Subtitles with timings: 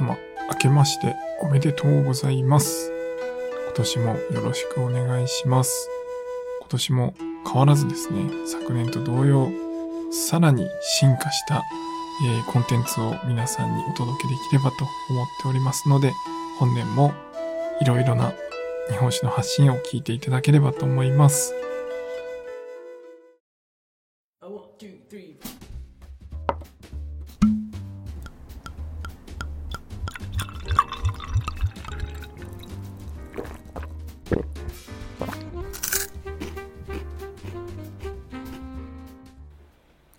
[0.00, 0.16] 様、
[0.50, 2.90] 明けましておめでとうございます。
[3.66, 5.88] 今年もよろしくお願いします。
[6.60, 7.14] 今年も
[7.44, 9.50] 変わらずですね、昨年と同様、
[10.10, 10.66] さらに
[10.98, 11.62] 進化した、
[12.24, 16.12] えーコンテンツを皆さんにお届けできればと思っておりますので、
[16.58, 17.12] 本年も
[17.82, 18.32] いろいろな
[18.90, 21.54] 日本酒の発信を聞いていただければと思います。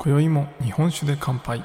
[0.03, 1.63] 今宵も日本酒で乾杯。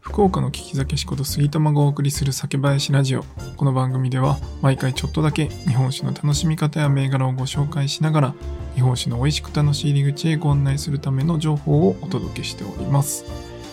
[0.00, 3.24] 福岡の聞き酒しこと杉玉がお送りする酒林ラジオ。
[3.56, 8.34] この番組では毎回ちょっとだけ日本酒の楽しみ方や銘柄をご紹介しながら
[8.76, 13.24] 日本酒の美味しく楽しい入り口へご案内するための情報をお届けしております。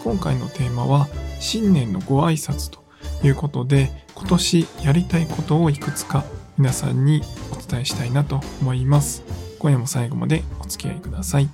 [0.04, 1.08] 今回のテーマは
[1.40, 2.81] 新年のご挨拶と
[3.24, 6.24] いうことで今年やりたいことをいくつか
[6.58, 9.24] 皆さんにお伝えしたいなと思います。
[9.60, 11.50] 今夜も最後までお付き合いください。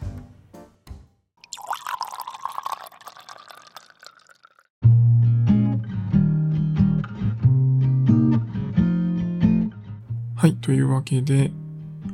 [10.35, 11.51] はい、というわけで、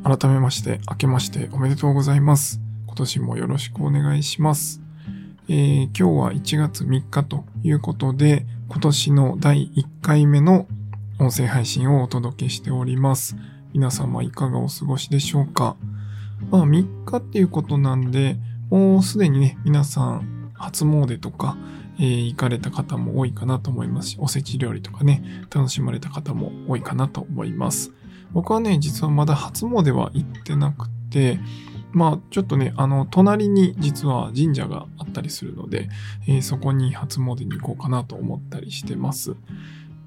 [0.03, 2.59] 改めまして、明けましておめでとうございます。
[2.87, 4.81] 今年もよろしくお願いします。
[5.49, 10.65] えー今日は1月3日ということで、今年の第1回目の
[11.19, 13.35] 音声配信をお届けしております。
[13.71, 15.77] 皆様いかがお過ごしでしょうか？
[16.49, 18.35] まあ3日っていうことなんで、
[18.71, 21.55] もうすでにね、皆さん初詣とか、
[21.99, 27.91] えー行かれた方も多いかなと思いますし、おせち料理とかね、楽しまれた方も多いかなと思います。
[28.31, 31.39] 僕はね、実はまだ初詣は行ってなくて、
[31.93, 35.89] まあちょっとね、あの、隣に実は神社があったりするので、
[36.27, 39.35] えーそこに初詣に行こうかなと思ったりしてます。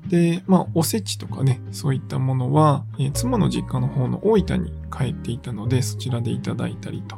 [0.09, 7.17] で、まあおせちとかね、そういったものは、えー妻の実家の方の大分に帰っていたので、そちらでいただいたりと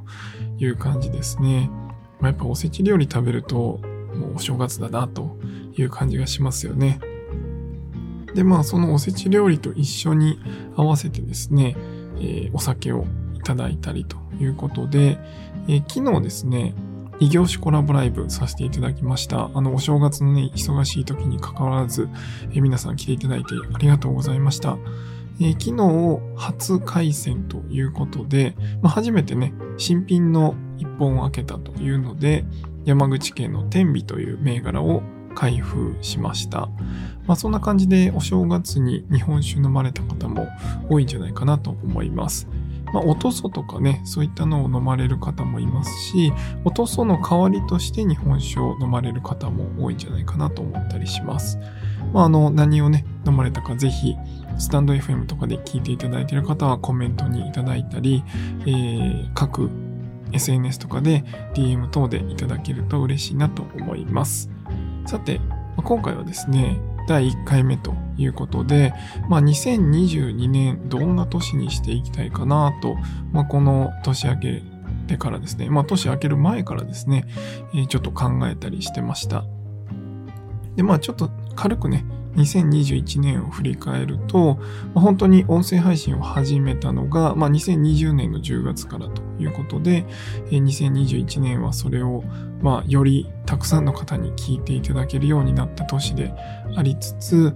[0.58, 1.70] いう感じですね。
[2.20, 3.80] まあ、やっぱおせち料理食べると、
[4.14, 5.38] もうお正月だなと
[5.76, 7.00] いう感じがしますよね。
[8.34, 10.38] で、まあそのおせち料理と一緒に
[10.76, 11.74] 合わせてですね、
[12.18, 15.18] えーお酒をいただいたりということで、
[15.68, 16.74] えー昨日ですね、
[17.20, 19.50] 異業種コラボライブさせていただきました。
[19.52, 22.08] あの、お正月のね、忙しい時に関わらず、
[22.50, 24.78] えー皆さん来ていただいてありがとうございました。
[25.40, 32.44] えー昨日、初開戦ということで、まあ、初めてね、新品の一本を開けたというので、
[32.84, 35.02] 山口県の天美という銘柄を
[35.34, 36.68] 開封しました。
[37.26, 40.48] まあ、そんな感じでお正月に日本酒飲まれた方も
[40.88, 42.48] 多いんじゃないかなと思います。
[42.92, 46.32] まあ、おとそとかね、そういったのを飲まれる方もいますし、
[46.64, 51.58] おとその代わりとして日本酒を飲まれる方も多いんじゃないかなと思ったりします。
[52.12, 54.16] まあ、あの、何をね、飲まれたかぜひ、
[54.58, 58.24] スタンド FM とかで聞いていただいている方はコメントにいただいたり、
[58.66, 59.70] えー各
[60.32, 64.50] SNS とかで DM 等でいただけると嬉しいなと思います。
[65.06, 65.40] さて、
[65.76, 68.92] 今回はですね、第1回目ということで、
[69.28, 72.96] まあ、2022年どんな年にしていきたいかなと、
[73.32, 74.62] まあ、この年明け
[75.06, 77.24] てからですね、まあ、年明ける前からですね、
[77.74, 79.44] えーちょっと考えたりしてました。
[80.76, 82.04] で、まあちょっと軽くね、
[82.36, 84.58] 2021年を振り返ると、
[84.94, 90.04] 本当に音声配信を始めたのが、まあ、2020年の10月からということで、
[90.50, 92.22] 2021年はそれを、
[92.60, 96.32] まあ、よりたくさんの方に聞いていただけるようになった年で
[96.76, 97.54] ありつつ、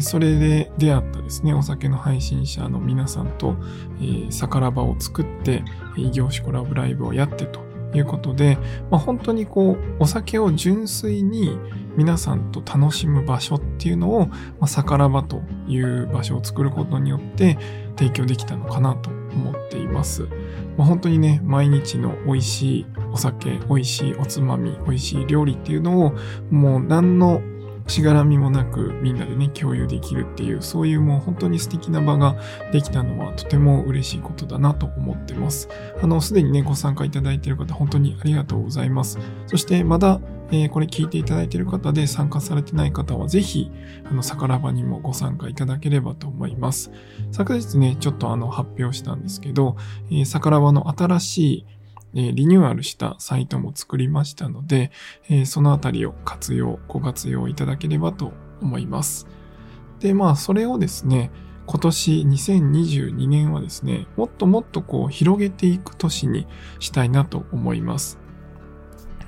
[0.00, 3.56] それで出会ったですね、お酒の配信者の皆さんと、
[4.00, 5.62] えー、逆ら場を作って、
[5.96, 8.58] 異業種コラボライブをやってということで、
[8.90, 11.58] まあ、本当にこう、お酒を純粋に
[11.96, 17.58] 皆さんと楽しむ場所っていうのを、まあ、逆ら場という場所を作ることによって
[17.96, 20.28] 提供できたのかなと思っています。
[20.76, 26.14] まあ、本当にね、毎日の美味しいお酒、美味しいおつまみ、美味しい料理っていうのを、
[26.50, 27.40] もう何の
[27.86, 32.36] しがらみもなくみんなでね、共有できるっていう、そういうもう本当に素敵な場が
[32.72, 35.68] できたのはとても嬉しいことだなと思ってます。
[36.02, 39.18] あの、すでにね、ご参加いただいている方、本当にありがとうございます。
[39.46, 40.20] そして、まだ、
[40.52, 43.70] えーこれ聞いていただいている方で参加されてない方は、ぜひ、
[44.04, 46.92] あの、さからばにもご参加いただければと思います。
[47.32, 49.76] 昨日ね、ちょっとあの、発表したんですけど、
[50.10, 51.66] えー、さからばの新しい、
[52.16, 54.90] えリニューアルしたサイトも作りましたので、
[55.28, 58.32] えそのあたりを活用、ご活用いただければと
[58.62, 59.28] 思います。
[60.00, 61.30] で、まあ、それをですね、
[61.66, 66.46] 今年2022年はですね、もっともっとこう広げていく年に
[66.78, 68.18] したいなと思います。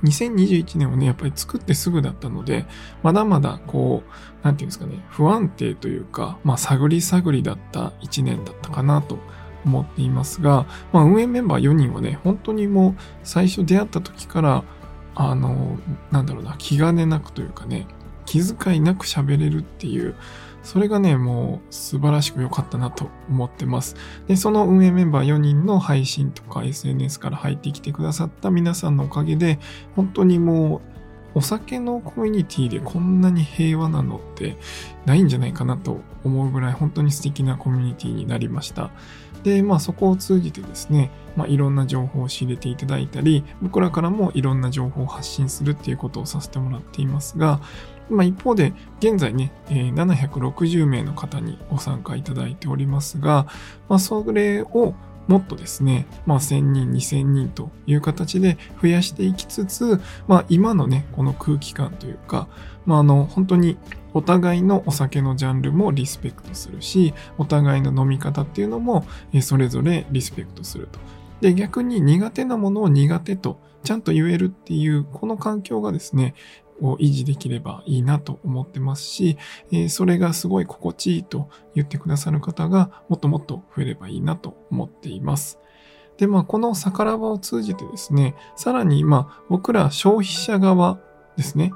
[0.04, 2.66] 2021年はね、やっぱり作ってすぐだったので、
[3.02, 9.18] まだまだこう、なんていうんですかね、不安定というか、まあ探り探りだった1年だったかなと
[9.64, 14.64] 思っていますが、まあ運営メンバー4人はね、本当にもう最初出会った時から、
[15.14, 15.78] あの、
[16.10, 17.86] なんだろうな、気兼ねなくというかね、
[18.24, 20.14] 気遣いなく喋れるっていう、
[20.62, 23.96] それがね、もう素晴らしく良かったなと思ってます。
[24.26, 29.58] で、その運営メンバー4人の配信とか SNS から入ってきてくださった皆さんのおかげで、
[29.96, 30.97] 本当にもう、
[31.38, 34.56] お酒のコミュニティでこんなに平和なのって
[35.06, 38.90] ないんじゃないかなと思うぐらい本当に素敵なコミュニティになりました。
[39.44, 47.60] で、まあそこを通じてですね、まあいろんな情報を仕入れていただいたり、僕らからもいろんな情報を発信するっていうことをさせてもらっていますが、
[48.10, 53.46] まあ一方で現在ね、え760名の方にご参加いただいておりますが、
[53.88, 54.94] まあそれを
[55.28, 62.48] もっとですね、まあ1000人、2000人という形で増やしていきつつ、まあ今のね、この空気感というか、
[62.86, 63.78] まああの本当に
[64.14, 69.06] お互いのお酒のジャンルもリスペクトするし、お互いの飲み方っていうのも
[69.42, 70.98] それぞれリスペクトすると。
[71.40, 76.34] で、逆に苦手なものを苦手とちゃんと言えるっていう、この環境がですね、
[76.80, 79.36] を維持できればいいなと思ってますし、
[79.72, 85.58] えそれがすごい心地いいと言ってくださる方がもっともっと増えればいいなと思っています。
[86.18, 90.98] で、まあ、この逆らばを通じてですね、さらに、まあ、僕ら消費者側
[91.36, 91.72] ですね。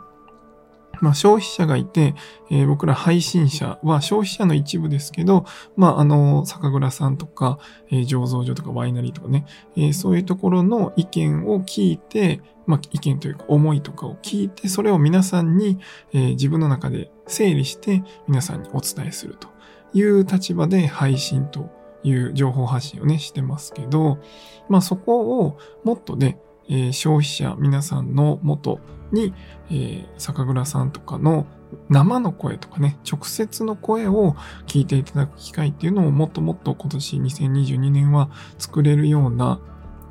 [1.02, 2.14] まあ、消費者がいて、
[2.50, 5.44] えー僕ら配信者は消費者の一部ですけど、
[5.76, 7.58] まあ、あの、酒蔵さんとか、
[7.90, 9.44] えー醸造所とかワイナリーとかね、
[9.76, 15.78] えーそういうところの意見を聞いて、まあ、意見というか思いとかを聞いて、それを皆さんに、
[16.12, 19.48] えー自分の中で整理して皆さんにお伝えすると。
[19.94, 21.68] いう立場で配信と
[22.02, 24.18] いう情報発信をね、してますけど、
[24.68, 26.38] まあそこをもっとね、
[26.68, 28.78] えー消費者皆さんの元
[29.12, 29.34] に、
[29.70, 31.46] えー酒蔵さんとかの
[31.88, 34.36] 生の声とかね、直接の声を
[34.66, 39.60] 聞いていただく機会っていうのをもっともっと今年2022年は作れるような、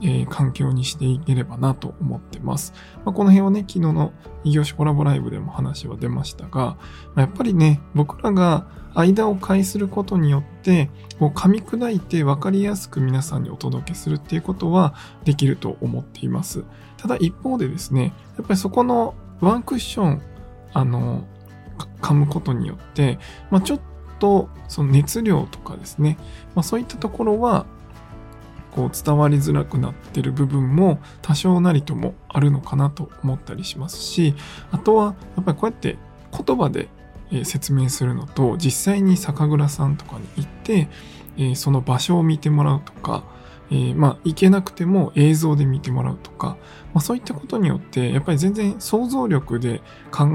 [0.02, 2.74] えー環境にしていければなと思ってます。
[3.06, 4.14] まあ、この辺はね、昨日の
[4.44, 6.78] 異業種コラボライブでも話は出ましたが、ま
[7.18, 8.66] あやっぱりね、僕らが
[8.96, 10.90] 間を介することによって、
[11.20, 16.64] こう噛み砕いて分かりやすく皆さんにお届けするっていうことはできると思っています。
[17.02, 20.22] ただ一方でですね、やっぱりそこのワンクッション、
[20.74, 21.26] あの、
[22.02, 23.18] 噛むことによって、
[23.50, 23.80] まあ、ちょっ
[24.20, 26.18] とその熱量とかですね、
[26.54, 27.66] まあ、そういったところは、
[28.72, 34.34] こう伝わりづらくなってる部分も多少なりともあるのかなと思ったりしますし、
[34.72, 35.98] あとはやっぱりこうやって
[36.32, 36.88] 言葉で
[37.44, 43.24] 説明するのと実際に酒蔵さんとかに行って、その場所を見てもらうとか、
[43.72, 46.58] えーまあ行けなくても映像で見てもらうとか、
[46.94, 49.82] まあ、そういったことによってやっぱり全然想像力で
[50.12, 50.28] 考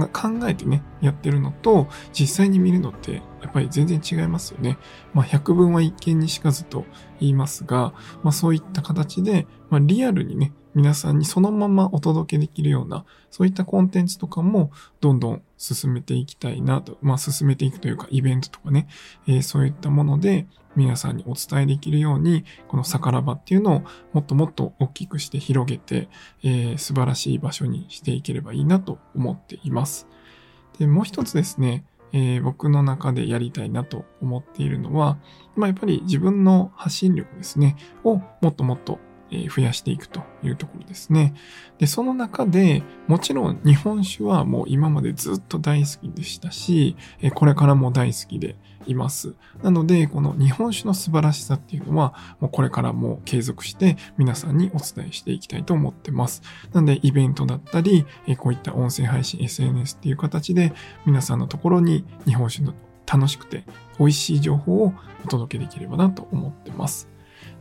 [0.49, 4.79] えてねやってるのと実際に見るのってやっぱり全然違いますよね。
[5.13, 6.85] まあ百聞は一見にしかずと
[7.21, 18.87] 言いますが、まあそういった形で、まあリアルにね皆さんにそのままお届けできるようなそういったコンテンツとかもどんどん進めていきたいなと、まあ進めていくというかイベントとかね、
[19.27, 26.11] えーそういったもので皆さんにお伝えできるように、この逆らばっていうのをもっともっと大きくして広げて、
[26.45, 30.07] えー素晴らしい場所にしていければいいなと思っています。
[30.79, 35.17] で、もう一つですね、えー僕の中でやりたいなと思っているのは、
[35.55, 38.99] まあやっぱり自分の発信力ですね、をもっともっと
[39.31, 41.35] 増やしていくというところですね。
[41.79, 48.57] で、その中で、もちろん日本酒はもう今までずっと大好きでしたし、えこれからも大好きで
[48.87, 49.35] います。
[49.63, 56.43] なので、この日本酒の素晴らしさっていうのは、もうこれからも継続して皆さんにお伝えしていきたいと思ってます。
[56.73, 60.73] なので、イベントだったり、えこういった音声配信、SNS っていう形で、
[61.05, 62.75] 皆さんのところに日本酒の
[63.07, 63.65] 楽しくて
[63.99, 64.93] 美味しい情報を
[65.25, 67.16] お届けできればなと思ってます。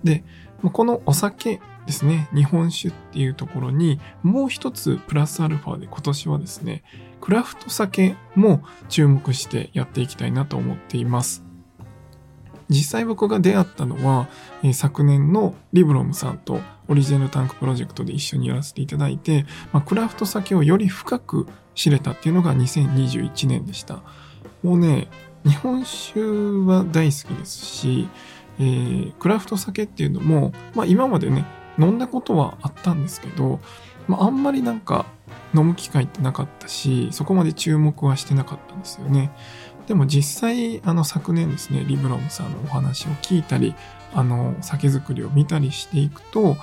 [0.05, 0.23] で、
[0.71, 6.83] このお酒ですね、日本酒っていうところにもう一つプラスアルファで今年はですね、
[7.19, 11.43] クラフト酒も注目してやっていきたいなと思っています。
[12.69, 14.27] 実際僕が出会ったのは、
[14.63, 24.01] えー昨年のリブロムさんとオリジナルタンクプロジェクトで一緒にやらせていただいて、まあ、クラフト酒をより深く知れたっていうのが2021年でした。
[24.63, 25.07] もうね、
[25.43, 26.19] 日本酒
[26.65, 28.07] は大好きですし、
[28.59, 31.45] えークラフト酒っていうのも、まあ今までね、
[31.77, 33.59] 飲んだことはあったんですけど、
[34.07, 35.05] まああんまりなんか
[35.53, 39.31] 飲む機会ってなかったし、そこまで注目はしてなかったんですよね。
[39.87, 43.75] でも実際、あの昨年ですね、リブロムさんのお話を聞いたり、
[44.13, 46.57] あの、酒造りを見たりしていくと、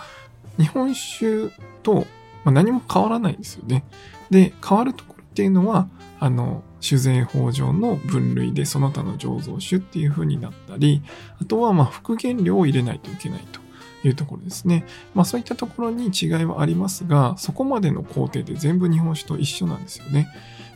[0.58, 1.50] 日本酒
[1.82, 2.06] と、
[2.44, 3.84] 何も変わらないですよね。
[4.30, 11.02] で、変わるところっていうのは、あの、酒税法上の分類でその他の醸造酒っていう風になったり、
[11.40, 13.61] あとはまあ復元料を入れないといけないと。
[14.04, 14.84] いうところですね。
[15.14, 20.28] まあそういったところに違いはありますが、そこまでの工程で全部日本酒と一緒なんですよね。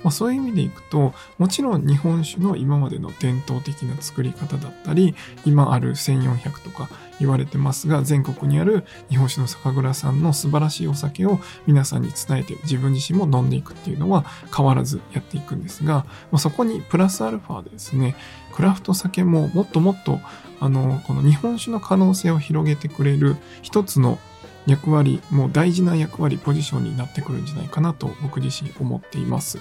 [0.03, 18.15] まあ、そういう意味でいくと、もちろん日本酒の今までの伝統的な作り方だったり、今ある1400とか言われてますが、全国にある日本酒の酒蔵さんの素晴らしいお酒を皆さんに伝えて自分自身も飲んでいくっていうのは変わらずやっていくんですが、まあ、そこにプラスアルファでですね、
[18.55, 20.21] クラフト酒ももっともっと
[20.61, 24.19] あの、この日本酒の可能性を広げてくれる一つの
[24.67, 29.59] 役割、もう大事な役割、ポジションになってくるんじゃないかなと僕自身思っています。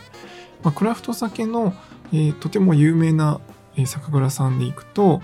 [0.63, 1.73] まあ、クラフト酒の、
[2.11, 3.39] えー、とても有名な、
[3.85, 5.21] 酒蔵さんでいくと、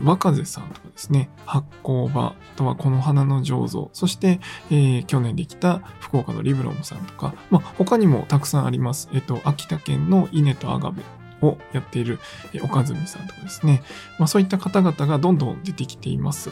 [0.00, 9.08] 若瀬さんとかですね、発酵場、あとはこの花の醸造、そして、えー、去年できた福岡のリブロムさんとか、まあ、他にもたくさんあります。
[9.12, 11.02] えっ、と、秋田県の稲とアガベ
[11.42, 12.18] をやっている、
[12.54, 13.82] え、岡住さんとかですね、
[14.18, 16.50] まあ、そういった方々がどんどん出てきています。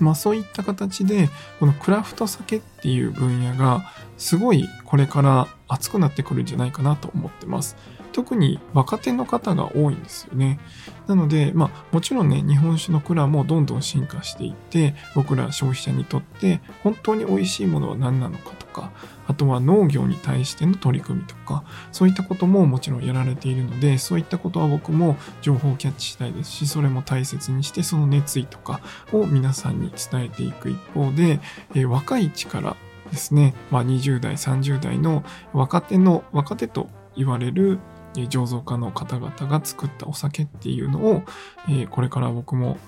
[0.00, 3.82] まあそういった形で、このクラフト酒っていう分野が
[4.18, 7.76] すごいこれから熱くなってくるんじゃないかなと思ってます。
[8.16, 10.58] 特に若手の方が多いんですよね。
[11.06, 18.90] なので、まあもちろんね、日本酒の蔵もどんどん進化していって、僕ら消費者にとって本当に美味しいものは何なのかとか、
[19.26, 28.80] あとは農業に対しての取り組みとか、そういったことももちろんやられているので、そういったことは僕も情報をキャッチしたいですし、それも大切にして、その熱意とか
[29.12, 31.38] を皆さんに伝えていく一方で、
[31.74, 32.76] えー、若い力
[33.10, 37.78] ですね、まあ、20代、30代の若手の、若手と言われる
[38.24, 41.22] 醸造家の方々が作ったお酒っていうのを、
[41.68, 42.78] え、これから僕も、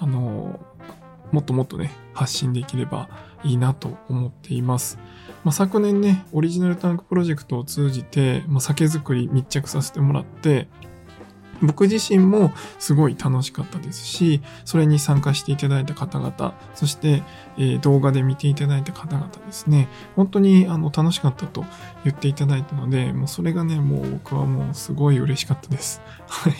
[0.00, 0.60] あの、
[1.30, 3.08] もっともっとね、発信できれば
[3.42, 4.98] いいなと思っています。
[5.44, 10.68] まあ、昨年ね、オリジナルタンクプロジェクトを通じて、まあ、酒造り密着させてもらって、
[11.62, 17.22] 僕自身もすごい楽しかったですし、それに参加していただいた方々、そして、
[17.58, 21.64] え、動画で見ていただいた方々ですね、本当にあの楽しかったと
[22.04, 26.02] 言っていただいたので、もうそれがね、もう僕はもうすごい嬉しかったです。
[26.26, 26.54] はい。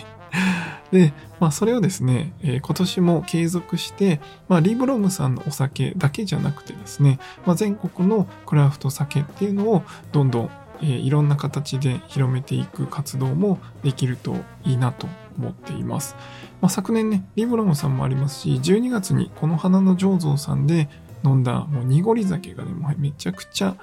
[0.91, 10.49] で、まあそれをですね、えー、今年も継続して、まあリブロムさんのお酒だけじゃなくてですね、まあ全国のクラフト酒っていうのをどんどん
[10.81, 16.15] えー、いろんな形で広めていく活動もできるといいなと思っています。
[16.61, 20.89] まあ、昨年ね、リブロムさんもありますし、12月にこの花の醸造さんで
[21.23, 23.75] 飲んだもう濁り酒がね、もうめちゃくちゃ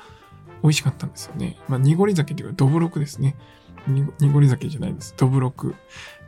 [0.62, 1.56] 美味しかったんですよね。
[1.68, 3.36] まあ、濁り酒っていうか、どぶろくですね。
[3.86, 5.14] 濁り酒じゃないです。
[5.16, 5.74] どぶろく。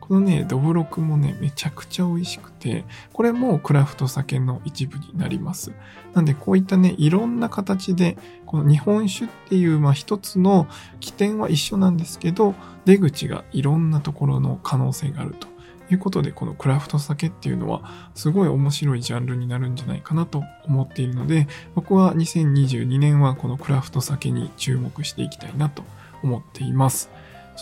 [0.02, 5.71] このね、ドブロクもね、めちゃくちゃ美味しくて、これもクラフト酒の一部になります。
[6.12, 10.66] なんでこういったね、いろんな形で、この日本酒っていう、まあ一つの
[10.99, 15.47] 起点は一緒なんですけど、出口がいろんなところの可能性があると。
[15.90, 17.82] いうことで、このクラフト酒っていうのは、
[18.14, 25.85] すごい面白いジャンルになるんじゃないかなと思っているので、僕は2022年はこのクラフト酒に注目していきたいなと
[26.23, 27.09] 思っています。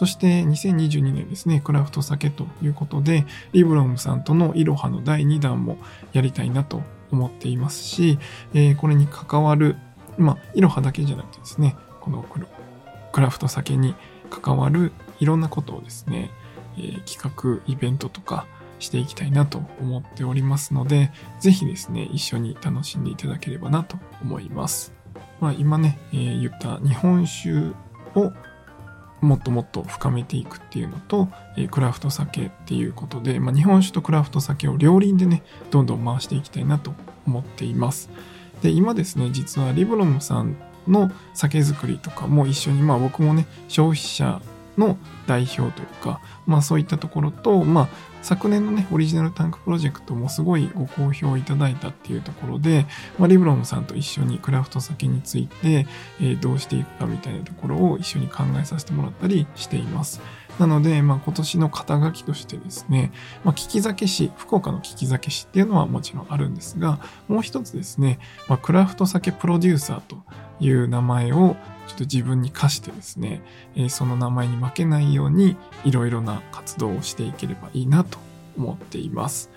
[0.00, 5.76] そして2022年ですね、クラフト酒ということで、リブロムさんとのイロハの第2弾も
[6.14, 6.80] やりたいなと
[7.12, 8.18] 思っていますし、
[8.54, 9.76] えー、これに関わる、
[10.16, 12.24] まあ、イロハだけじゃなくてですね、この
[13.12, 13.94] クラフト酒に
[14.30, 16.30] 関わるいろんなことをですね、
[16.78, 18.46] えー、企画、イベントとか
[18.78, 24.94] していきたいなと思っておりますので、ぜひですね、一緒に楽しんでいただければなと思います。
[25.40, 27.74] まあ今ね、えー、言った日本酒
[28.14, 28.32] を
[29.20, 36.92] もっともっと深めていくっていうのと、えクラフト酒っていうことで、まあ、日本酒とクラフト酒を両輪でね、どんどん回していきたいなと
[37.26, 38.10] 思っています。
[38.62, 40.56] で、今ですね、実はリブロムさん
[40.88, 44.40] の酒造りとかも一緒に、まあ僕もね、消費者
[44.80, 47.88] の代表というか、まあそういったところと、まあ
[48.22, 52.86] 昨年のね、オリジナルタンクプロジェクトもすごいご好評いただいたっていうところで、
[53.18, 55.86] まあ、リブロムさんと一緒にクラフト先について、
[56.20, 60.20] えー、どうしていくかみたいなところを一緒に考えさせてもらったりしています。
[60.60, 63.12] なので、まあ、今年の肩書きとしてですね、
[63.44, 70.18] まあ、聞き酒師、福岡の聞き酒師っていうのはもちろんあるんですが、もう一つですね、まあ、クラフト酒プロデューサーと
[70.60, 73.40] いう名前をちょっと自分に課してですね、
[73.74, 78.18] えー、その名前に負けないようにいろいろな活動をしていければいいなと
[78.58, 79.50] 思っています。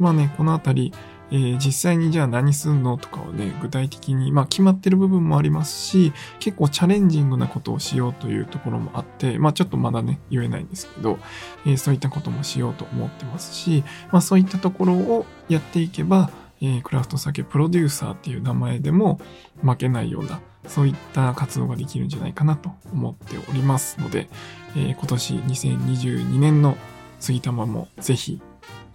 [0.00, 0.92] まあね、このあたり、
[1.32, 11.18] えー実際にじゃあ何すんのとかをね、具体的に、まあ決まってる部分もありますし、結構チャレンジングなことをしようというところもあって、まあちょっとまだね、言えないんですけど、
[11.66, 19.20] えーそういったこともしようと思ってますし、まあそういったところをやっていけば、えークラフト酒プロデューサーっていう名前でも
[19.62, 24.28] 負けないような、そういった活動ができるんじゃないかなと思っておりますので、
[24.76, 26.76] えー今年2022年の
[27.20, 28.40] 杉玉もぜひ、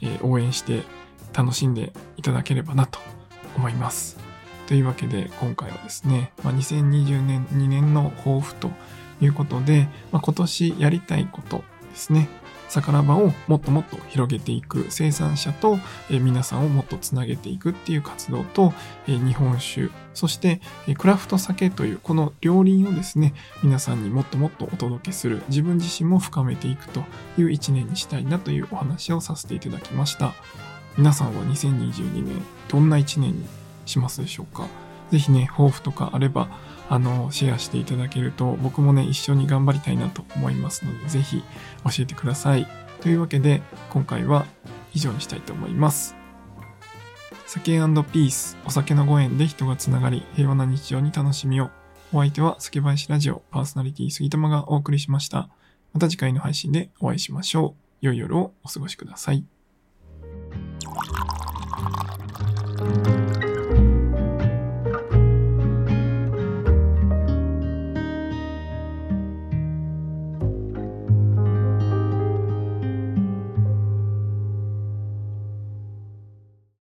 [0.01, 0.83] えー応援して
[1.35, 2.99] 楽しんでいただければなと
[3.55, 4.17] 思います。
[4.67, 8.71] というわけで今回はですね、まあ、2020年2年の抱負と
[9.21, 12.29] いうことで、まあ、今年やりたいことですね。
[12.67, 15.77] 魚場をもっともっと広げていく生産者と、
[16.09, 18.73] 皆さんをもっとつなげていくっていう活動と、
[19.05, 20.61] 日本酒、そして、
[20.97, 27.03] クラフト酒というこの両輪をですね、皆さんにもっともっとお届けする自分自身も深めていくと
[27.37, 30.33] いう一年にしたいなというお話をさせていただきました。
[30.97, 33.45] 皆さんは2022年どんな一年に
[33.85, 34.67] しますでしょうか
[35.11, 36.47] ぜひね、抱負とかあれば、
[36.89, 41.43] あの、シェアしていただけると僕もね、一緒に頑張りたいなと思いますので、ぜひ
[41.83, 42.67] 教えてください。
[43.01, 43.61] というわけで、
[43.91, 44.45] 今回は
[44.93, 46.15] 以上にしたいと思います。
[47.45, 51.69] 酒ピース、お酒のご縁で人がつながり、平和な日常に楽しみを。
[52.11, 55.49] お相手は酒林ラジオパーソナリティ杉玉がお送りしました。
[55.93, 58.05] また次回の配信でお会いしましょう。
[58.05, 59.45] 良い夜をお過ごしください。
[62.77, 63.25] Bye.